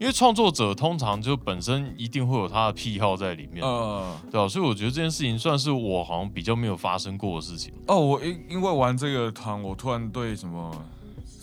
[0.00, 7.72] 因为创作者通常就本身一定会有他的癖好在里面，呃，对啊，所以我觉得这件事情算是我好像比较没有发生过的事情。
[7.86, 10.84] 哦，我因因为玩这个团，我突然对什么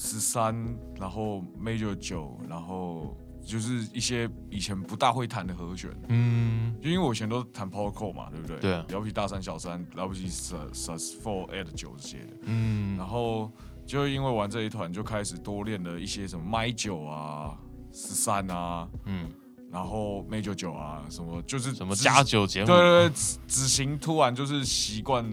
[0.03, 0.55] 十三，
[0.99, 8.57] 然后 major 九，然后就是一些以前不大会弹的和弦，嗯，就因为我以前都弹 power chord 嘛，对不对？
[8.57, 8.83] 对啊。
[8.89, 13.51] 了不起大三小三，了不起 sus sus four eight 九这些的，嗯，然后
[13.85, 17.55] 就因为玩这一团，就开始多练了一些什么麦九啊、
[17.93, 19.29] 十三啊，嗯，
[19.71, 23.13] 然后 major 九啊，什么就是指什么加九减五，对对对，
[23.47, 25.23] 执行突然就是习惯，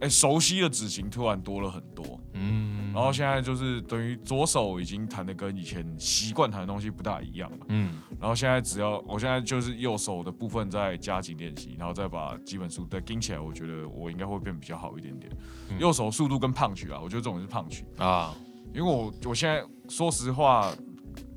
[0.00, 2.20] 哎，熟悉的指型突然多了很多。
[2.34, 7.66] 嗯，然后现在就是等于左手已经弹的跟以前习惯弹的东西不大一样了。
[7.68, 7.94] 嗯。
[8.20, 15.32] 然后现在只要我现在就是右手的部分再加紧练习，然后再把基本速再跟起来，我觉得我应该会变比较好一点点。
[15.70, 15.78] 嗯。
[15.78, 18.34] 右手速度跟胖曲啊，我觉得这种是胖曲，啊，
[18.74, 20.72] 因为我我现在说实话，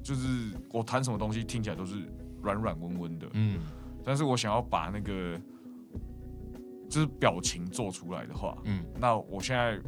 [0.03, 1.95] 就是我弹什么东西听起来都是
[2.41, 3.59] 软软温温的，嗯。
[4.03, 5.39] 但是我想要把那个
[6.89, 8.83] 就是表情做出来的话，嗯。
[8.99, 9.79] 那我现在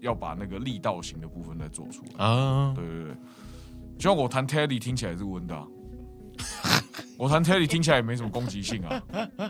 [0.00, 2.24] 要把那个力道型的部分再做出来。
[2.24, 3.14] 啊，对对对，
[3.98, 5.66] 就像我弹 Teddy 听起来是温的啊、
[7.16, 9.02] 我弹 Teddy 听起来也没什么攻击性啊，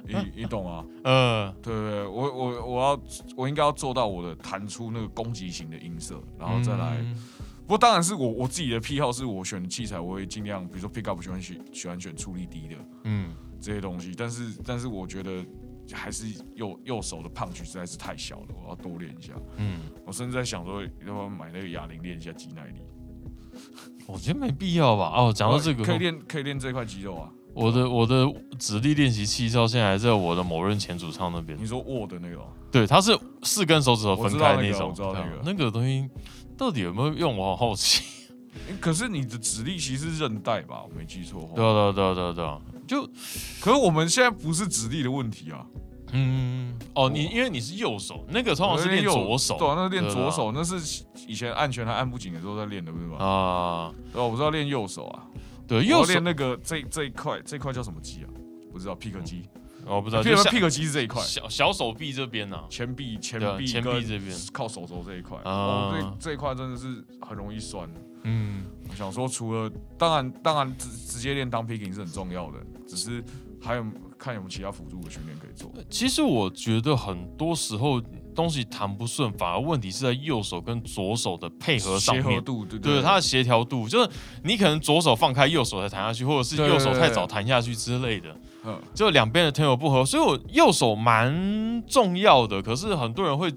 [0.07, 0.85] 你你懂啊？
[1.05, 3.01] 呃，对对对，我我我要
[3.37, 6.99] 我应该要做到我的弹出那个攻击型的音色，然后再来。
[7.01, 7.17] 嗯。
[7.63, 13.35] 不过当然是我我自己的癖好，是我选的器材，我会尽量，比如说 pick up 喜欢选喜欢选出力低的嗯。
[13.59, 15.43] 这些东西，但是但是我觉得
[15.93, 19.33] 还是右右手的胖曲实在是太小了，我要多练一下。
[19.57, 22.81] 嗯，我甚至在想说，要不要买那个哑铃练一下肌耐力？
[24.07, 25.13] 我觉得没必要吧。
[25.17, 27.31] 哦，讲到这个，可以练可以练这块肌肉啊。
[27.55, 28.27] 我的我的
[28.59, 31.65] 指力练习器到现在还在我的某任前主唱那边你。
[31.65, 36.09] 说握的那个哦，对，它是四根手指头分开种，我知道那种我知道那个啊那个东西
[36.59, 37.37] 到底有没有用？
[37.37, 38.03] 我好好奇。
[38.69, 40.83] 诶可是你的指力其实是韧带吧？
[40.83, 41.51] 我没记错。
[41.55, 43.07] 对啊对啊对啊对啊对啊，就
[43.61, 45.67] 可是我们现在不是指力的问题啊，
[46.13, 53.17] 嗯哦，你因为你是右手，那个通常是练右左手，对啊，那是练对啊左手，那是以前按拳还按不紧的时候在练的，不是吗？
[53.19, 55.27] 啊，对啊，我知道练右手啊，
[55.67, 56.13] 对右手。
[56.13, 58.29] 练那个这这一块，这一块叫什么肌啊？
[58.73, 59.43] 不知道，pick 肌。
[59.87, 64.35] 我不知道，，pick 肌是这一块，小小手臂这边呢，前臂前臂对啊前臂这边。
[64.51, 65.53] 靠手肘这一块，啊。
[65.53, 67.87] 哦，这这一块真的是很容易酸。
[68.25, 73.23] 嗯我想说，除了当然当然直直接练当 picking 是很重要的，只是
[73.61, 73.85] 还有
[74.19, 75.71] 看有没有其他辅助的训练可以做。
[75.89, 78.01] 其实我觉得很多时候
[78.35, 82.25] 东西弹不顺，反而问题是在右手跟左手的配合上面。
[82.25, 84.09] 协和度，对对它的协调度，就是
[84.45, 92.63] 你可能左手放开，右手才弹下去，或者是右手太早弹下去之类的，嗯，就两边的 tempo 不合，所以我右手蛮重要的。
[92.63, 93.53] 可是很多人会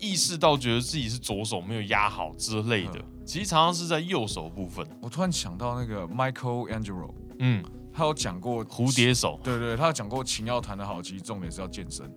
[0.00, 4.86] 意识到，觉得自己是左手没有压好之类的，其实常常是在右手部分。
[5.00, 9.38] 我突然想到那个 Michael Angelo，嗯，他有讲过蝴蝶手。
[9.44, 12.10] 对对，他有讲过琴要弹得好，其实重点是要健身，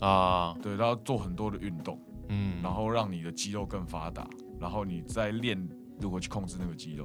[0.00, 5.56] 啊，对，他要做很多的运动，嗯，然后让你的肌肉更发达，然后你再练
[6.00, 7.04] 如何去控制那个肌肉，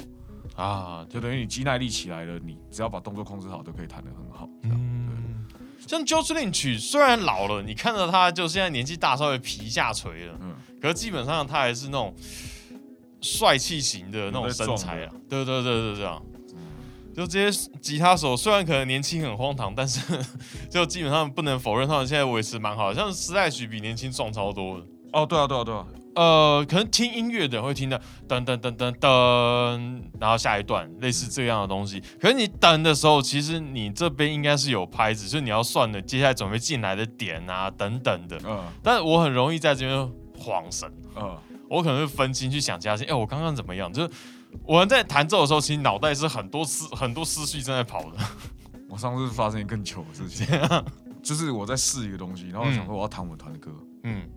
[0.56, 4.50] 啊，就等于你肌耐力起来了，你只要把动作控制好，都可以弹得很好。
[4.64, 4.78] 这样。
[4.80, 4.91] 嗯，
[5.88, 12.14] 像 George Lynch 虽然老了，你看到他就现在年纪大，稍微皮下垂了，嗯，可是基本上他还是那种
[13.22, 15.12] 帅气型的那种身材啊。
[15.30, 16.22] 对对对对，对啊。
[17.14, 20.00] 就这些吉他手虽然可能年轻很荒唐，但是
[20.72, 24.86] 就基本上不能否认他们现在维持蛮好的，像 Slash 比年轻壮超多的。
[25.12, 27.98] 哦，对啊，对啊，对啊，呃，可能听音乐的人会听到
[28.28, 32.02] 噔噔噔噔噔，然后下一段类似这样的东西。
[32.20, 38.38] 可是你等的时候，其实你这边应该是有拍子，就是你要算的接下来准备进来的点啊等等的。
[38.46, 41.38] 嗯但是我很容易在这边晃神，嗯，
[41.70, 43.14] 我可能会分心去想其他事情。
[43.14, 43.92] 哎、我刚刚怎么样？
[43.92, 44.10] 就是
[44.66, 48.18] 我们在弹奏的时候，其实脑袋是很多思很多思绪正在跑的。
[48.90, 50.46] 我上次发生一个更糗的事情，
[51.24, 53.72] 就是我在试一个东西，然后我想说我要弹我们团的歌，
[54.04, 54.28] 嗯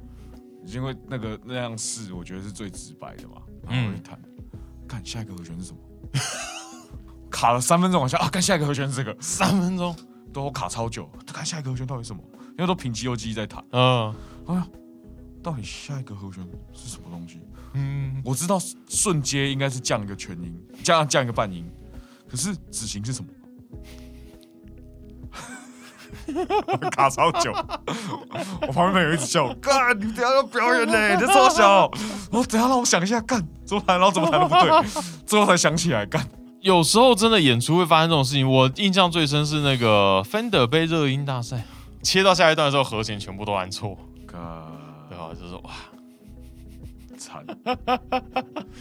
[0.66, 3.42] 因为那个那样试，我觉得是最直白的嘛。
[3.66, 4.18] 然后我一弹，
[4.88, 5.78] 看下一个和弦是什么？
[7.30, 9.94] 卡了三分钟，我想啊，看下一个和弦是这个，三分钟。
[10.32, 11.08] 都卡超久。
[11.26, 12.20] 看下一个和弦到底是什么？
[12.50, 13.64] 因为都凭肌肉记忆在弹。
[13.70, 14.12] 嗯
[14.46, 14.66] 哎呀，
[15.42, 17.40] 到底下一个和弦是什么东西？
[17.74, 21.64] 嗯，我知道瞬间应该是降一个全音，降降一个半音，
[22.28, 23.30] 可是子型是什么？
[26.90, 27.52] 卡超久，
[28.66, 31.90] 我旁边朋友一直笑我， 干，你等下要表演呢， 你这超小。
[32.30, 36.26] 我等下让我想一下，干怎么弹，然后怎么弹都不对，最后才想起来，干。
[36.60, 38.50] 有时候真的演出会发生这种事情。
[38.50, 41.62] 我印象最深是那个 Fender 杯热音大赛，
[42.02, 44.40] 切到下一段的时候，和弦全部都按错，干
[45.10, 45.28] 对吧？
[45.38, 45.70] 就是哇，
[47.18, 47.44] 惨，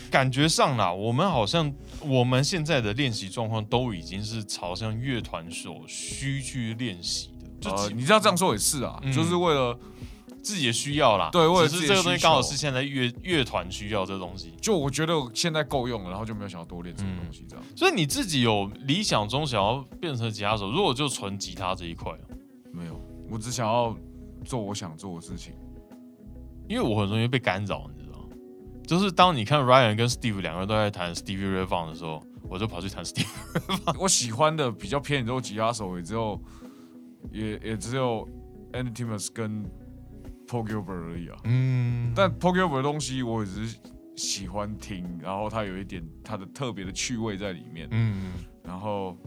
[0.10, 7.32] 感觉上啦，我们好像我们现在的练习状况都已经是朝向乐团所需去练习
[7.72, 9.78] 呃，你知道这样说也是啊，嗯就是为了
[10.42, 11.30] 自己的需要啦。
[11.32, 14.54] 对为了只自己的是这个东西刚好是现在乐乐团需要这东西。
[14.62, 17.66] 就我觉得现在够用了，然后就没有想要多练什么东西这样。
[17.76, 22.12] 所以你自己有理想中想要变成吉他手，如果就纯吉他这一块，
[22.72, 23.00] 没有，
[23.30, 23.96] 我只想要
[24.44, 25.54] 做我想做的事情。
[26.68, 28.20] 因为我很容易被干扰，你知道？
[28.88, 33.28] 就是当你看 Ryan 跟 Steve 两个人都在弹 Stevie Ray Vaughan 的时候，我就跑去弹 Steve。
[33.98, 36.38] 我喜欢的比较偏演奏吉他手，也只有
[37.32, 38.28] 也也只有
[38.72, 39.64] Andy Timmons 跟
[40.48, 41.38] Paul Gilbert 而已啊。
[41.46, 43.80] 嗯，但 Paul Gilbert 的东西我也只是
[44.16, 47.88] 喜欢听，然后他有一点他的特别的趣味在里面。
[47.92, 48.34] 嗯
[48.64, 49.18] 然后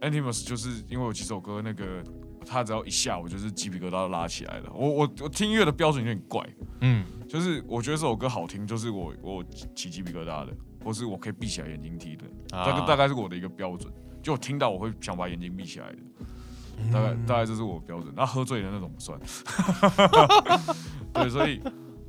[0.00, 2.02] Andy Timmons 就是因为有几首歌那个。
[2.46, 4.72] 他只要一下，我就是鸡皮疙瘩都拉起来了。
[4.74, 6.42] 我我我听音乐的标准有点怪，
[6.80, 9.44] 嗯就是我觉得这首歌好听，就是我我
[9.76, 12.24] 起鸡皮疙瘩的，或是我可以闭起来眼睛听的，
[12.56, 13.92] 啊大概大概是我的一个标准。
[14.22, 16.26] 就我听到我会想把眼睛闭起来的，嗯
[16.92, 18.12] 大概大概这是我标准。
[18.16, 19.18] 那喝醉的那种不算。
[21.12, 21.60] 对，所以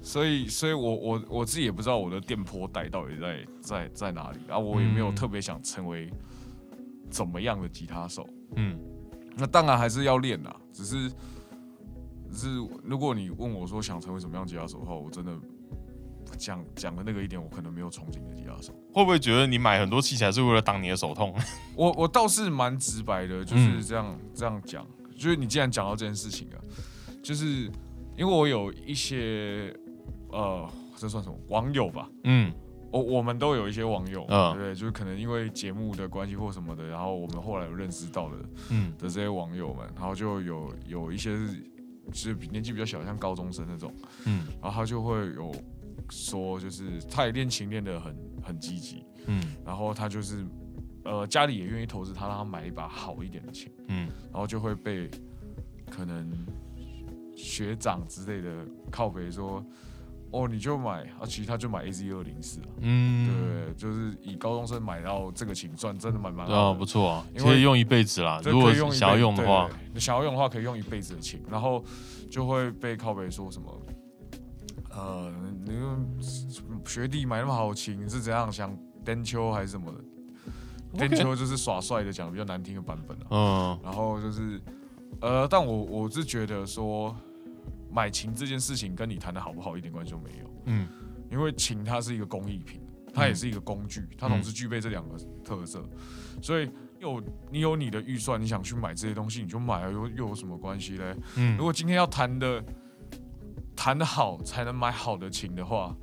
[0.02, 6.12] 所以所以我我我自己也不知道我的电波带到底在在在哪里，然后我也没有嗯特别想成为
[7.10, 8.28] 怎么样的吉他手。
[8.56, 8.80] 嗯
[9.36, 11.10] 那当然还是要练啦，只是
[12.30, 12.50] 只是
[12.84, 15.32] 如果你问我说想成为什么样吉他手的话，我真的
[16.38, 18.74] 讲讲的那个一点，我可能没有憧憬的吉他手。
[18.94, 21.34] 会不会觉得你买很多器材是为了挡你的手痛？
[21.76, 24.86] 我我倒是蛮直白的，就是嗯这样、这样讲。
[25.16, 26.58] 就是你既然讲到这件事情啊，
[27.22, 27.46] 就是
[28.18, 29.72] 因为我有一些
[30.30, 30.68] 呃，
[30.98, 32.10] 这算什么网友吧？
[32.24, 32.52] 嗯
[32.92, 34.76] 我我们都有一些网友，嗯对不对？
[34.76, 38.36] 就是可能因为节目的关系或什么的，然后我们后来有认识到的
[38.70, 41.54] 嗯的这些网友们，然后就有有一些是
[42.12, 43.94] 就是年纪比较小，像高中生那种，
[44.26, 45.56] 嗯然后他就会有
[46.12, 49.42] 说，就是他也练琴练得很很积极，嗯。
[49.66, 50.46] 然后他就是
[51.04, 54.08] 呃家里也愿意投资他，让他买一把好一点的琴，嗯。
[54.32, 55.10] 然后就会被
[55.90, 56.32] 可能
[57.36, 59.66] 学长之类的靠北说，
[60.32, 66.80] 哦你就买啊，其实他就买 A Z 二零四啊，嗯，对，就是以高中生买到这个琴算真的蛮蛮对啊，好的。
[66.80, 68.40] 不错啊，因为用一辈子啦。
[68.44, 69.70] 如果用想要用的话。
[69.96, 71.84] 想要用的话可以用一辈子的琴，然后
[72.30, 73.70] 就会被靠北说什么，
[74.94, 75.34] 呃，
[75.66, 76.06] 你用
[76.86, 80.00] 学弟买那么好的琴是怎样想颠秋还是什么的？
[81.08, 83.28] 颠秋就是耍帅的讲的比较难听的版本啊。
[83.30, 84.62] 嗯然后就是，
[85.22, 87.16] 呃，但我我是觉得说，
[87.90, 90.88] 买琴这件事情跟你弹的好不好一点关系都没有，嗯
[91.30, 92.82] 因为琴它是一个工艺品，
[93.14, 95.82] 它也是一个工具，它同时具备这两个特色，
[96.42, 101.16] 所以有你有你的预算，你想去买这些东西，你就买啊，又又有什么关系嘞？
[101.38, 102.62] 嗯如果今天要谈的
[103.84, 105.96] 弹得好，才能买好的琴的话，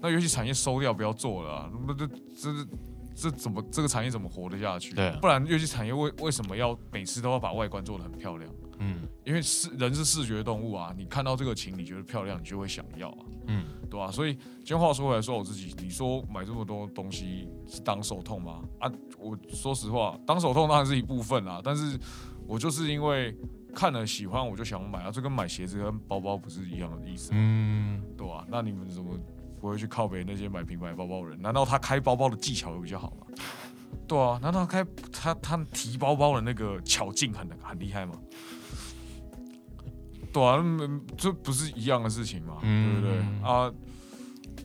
[0.00, 2.66] 那游戏产业收掉，不要做了、啊，那这这
[3.12, 4.94] 这怎么这个产业怎么活得下去？
[4.94, 8.48] 对啊不然游戏产业为为什么要每次都要把外观做得很漂亮？
[8.78, 18.62] 嗯因为视人是视觉动物啊，你看到这个琴，你觉得漂亮，你就会想要啊，嗯对吧、所以，今天话说回来，说我自己，你说买这么多东西是当手痛吗？
[18.78, 21.98] 啊，我说实话，当手痛当然是一部分啦，但是
[22.46, 23.36] 我就是因为
[23.74, 29.18] 看了喜欢，我就想买啊，这跟买鞋子跟包包不是一样的意思，嗯，对吧、那你们怎么
[29.60, 31.40] 不会去靠北那些买品牌包包的人？
[31.42, 33.26] 难道他开包包的技巧有比较好吗？
[34.06, 38.14] 对啊，难道开他他提包包的那个巧劲很很厉害吗？
[40.32, 42.58] 对啊，嗯这不是一样的事情吗？
[42.62, 43.18] 嗯对不对
[43.48, 43.72] 啊？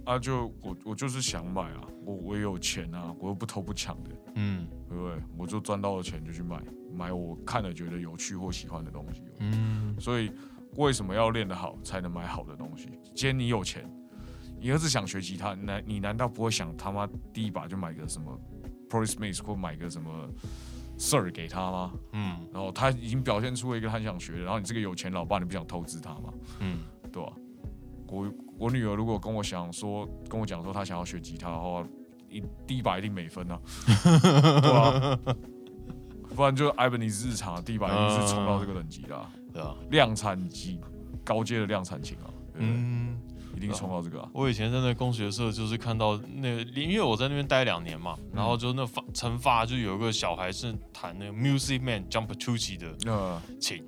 [0.10, 5.22] 啊，就我我就是想买啊，我我也有钱啊，我又不偷不抢的，嗯对不对？
[5.38, 6.60] 我就赚到了钱就去买，
[6.92, 9.22] 买我看了觉得有趣或喜欢的东西。
[9.40, 10.32] 嗯所以
[10.78, 12.90] 为什么要练得好才能买好的东西？
[13.14, 13.88] 既然你有钱，
[14.60, 18.36] 你儿子想学吉他，难你难道不会想他妈第一把就买个什么
[18.90, 20.10] Pro Smith 或买个什么
[20.98, 21.94] Sir 给他吗？
[22.14, 26.34] 嗯然后他已经表现出了一个他很想学的，然后你这个有钱老爸，你不想投资他吗？
[26.62, 26.80] 嗯
[27.12, 27.32] 对吧、
[28.12, 31.86] 我我女儿如果跟我想说，跟我讲说她想要学吉他的话，
[32.30, 33.60] 一第一把一定美分啊，
[34.62, 35.20] 对啊，
[36.36, 40.80] 不然就艾本尼斯日常第一把一定是冲到这个等级的、啊，对啊，量产级
[41.24, 42.62] 高阶的量产琴啊，对。
[42.62, 42.68] 不对？
[42.68, 43.20] 嗯。
[43.56, 53.84] 一定冲到这个啊，我以前在那工学社，就是看到那个，因为我在那边待两年嘛，然后就那发陈发就有一个小孩是弹那个 Music Man Jump Tucci 的呃，琴，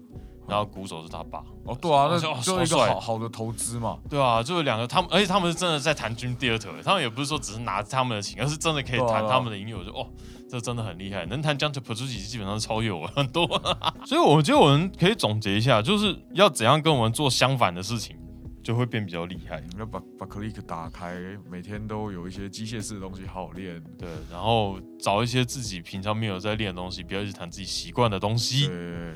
[0.51, 1.41] 然后鼓手是他爸。
[1.63, 9.75] 哦，对啊，那哦就是一超个好好的投资嘛，对啊，就是两个他们，而且他们是真的在弹 Dream Theater，他们也不是说只是拿他们的琴，而是真的可以弹他们的音乐。
[9.75, 10.05] 我就哦，
[10.49, 13.47] 这真的很厉害，能弹 Jump Tucci 基本上是超越我很多。
[14.05, 18.17] 所以我觉得我们可以总结一下，就是要怎样跟我们做相反的事情，
[18.63, 19.61] 就会变比较厉害。
[19.61, 21.15] 你要把把 Click 打开，
[21.49, 28.67] 每天都有一些机械式的东西好好练，对，然后找一些自己平常没有在练的东西，不要一直弹自己习惯的东西。
[28.67, 29.13] 对，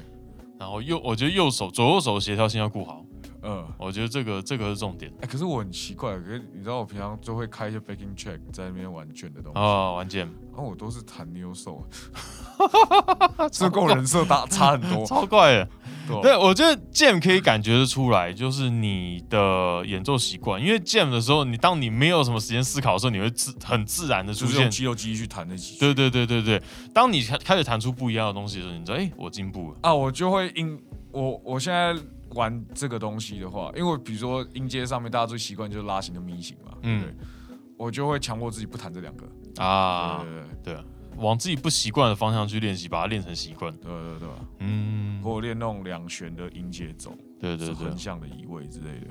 [0.59, 3.05] 然后右，我觉得右手、左右手协调性要顾好，
[3.41, 3.65] 嗯。
[3.77, 9.91] 我觉得这个这个是重点哎、可是我很奇怪，可是你知道我平常就会开一些 backing track 在那边玩卷的东西，啊。
[9.91, 11.83] 玩卷然后我都是弹 new soul，
[13.51, 15.69] 这跟我人设大差很多，超怪的。
[16.07, 20.61] 对对，我觉得 jam 可以感觉得出来，就是你的演奏习惯。
[20.61, 24.69] 因为 jam 的时候，你当你没有什么时间思考的时候，你会自很自然的出现就是。
[24.69, 25.79] 肌肉记忆去弹那几句。
[25.79, 26.61] 对对对对对，
[26.93, 29.77] 当你开开始弹出不一样的东西的时候，你知道，哎，我进步了。
[29.81, 30.79] 啊，我就会音，
[31.11, 31.95] 我我现在
[32.31, 37.13] 玩这个东西的话，因为比如说音阶上面大家最习惯就是拉型跟咪型嘛，嗯对？
[37.77, 39.25] 我就会强迫自己不弹这两个，
[39.63, 40.83] 啊对，对对对，
[41.17, 43.71] 往自己不习惯的方向去练习，把它练成习惯。
[43.77, 44.29] 对对对？
[44.59, 49.07] 嗯，或练那种两弦的音节奏，对对对是横，向的移位之类的。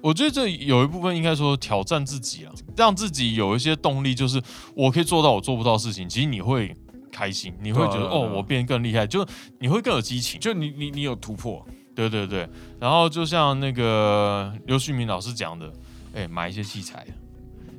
[0.00, 4.42] 我觉得这有一部分应该说挑战自己啊，让自己有一些动力，就是
[4.74, 6.74] 我可以做到我做不到的事情，其实你会
[7.12, 9.24] 开心，你会觉得啊啊啊哦，我变得更厉害，就
[9.60, 10.40] 你会更有激情。
[10.40, 11.64] 就你你你有突破，
[11.94, 12.48] 对对对，
[12.80, 15.72] 然后就像那个刘旭明老师讲的，
[16.14, 17.06] 哎，买一些器材，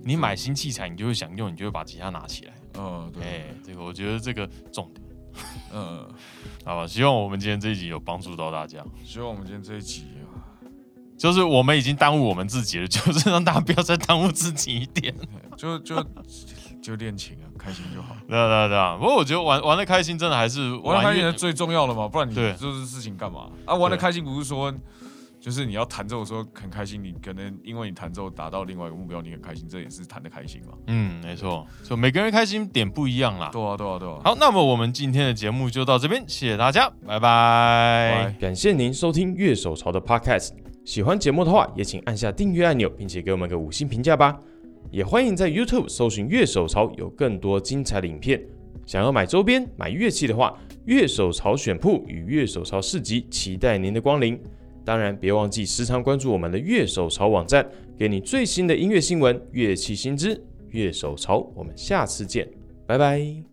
[0.05, 2.53] 你买新器材，你就会想用，你就会把吉他拿起来。
[2.77, 5.05] 嗯，对，哎，这个我觉得这个重点，
[5.73, 6.07] 嗯，
[6.65, 6.87] 好吧？
[6.87, 8.83] 希望我们今天这一集有帮助到大家。
[9.03, 10.41] 希望我们今天这一集啊，
[11.17, 15.13] 就是我们已经耽误我们自己了，就是让大家不要再耽误自己一点。
[15.55, 16.03] 就就
[16.81, 18.15] 就练琴啊，开心就好。
[18.27, 23.49] 对啊对啊对啊，不过我觉得玩玩的开心，真的还是玩的开心是最重要的嘛，不然你对做这事情干嘛？
[23.65, 24.73] 啊，玩的开心不是说，
[25.43, 30.71] 就是你要弹奏的时候很开心，你可能因为你弹奏达到另外一个目标，你很开心，这也是弹的开心嘛。
[30.87, 33.49] 嗯，没错，就每个人开心点不一样啦。
[33.51, 34.21] 对啊，对啊，对啊。
[34.23, 37.19] 好，那么我们今天的节目就到这边，谢谢大家，拜拜。
[37.19, 40.51] 拜感谢您收听乐手潮的 Podcast。
[40.85, 44.39] 喜欢节目的话，也请按下订阅按钮，并且给我们个五星评价吧。
[44.91, 48.41] 也欢迎在 YouTube 搜寻乐手潮，有更多精彩的影片。
[48.85, 54.39] 想要买周边、买乐器的话，乐手潮选铺与乐手潮市集期待您的光临。
[54.85, 57.67] 当然，别忘记时常关注我们的乐手潮网站，
[57.97, 60.41] 给你最新的音乐新闻、乐器新知。
[60.71, 62.49] 乐手潮，我们下次见，
[62.87, 63.52] 拜拜。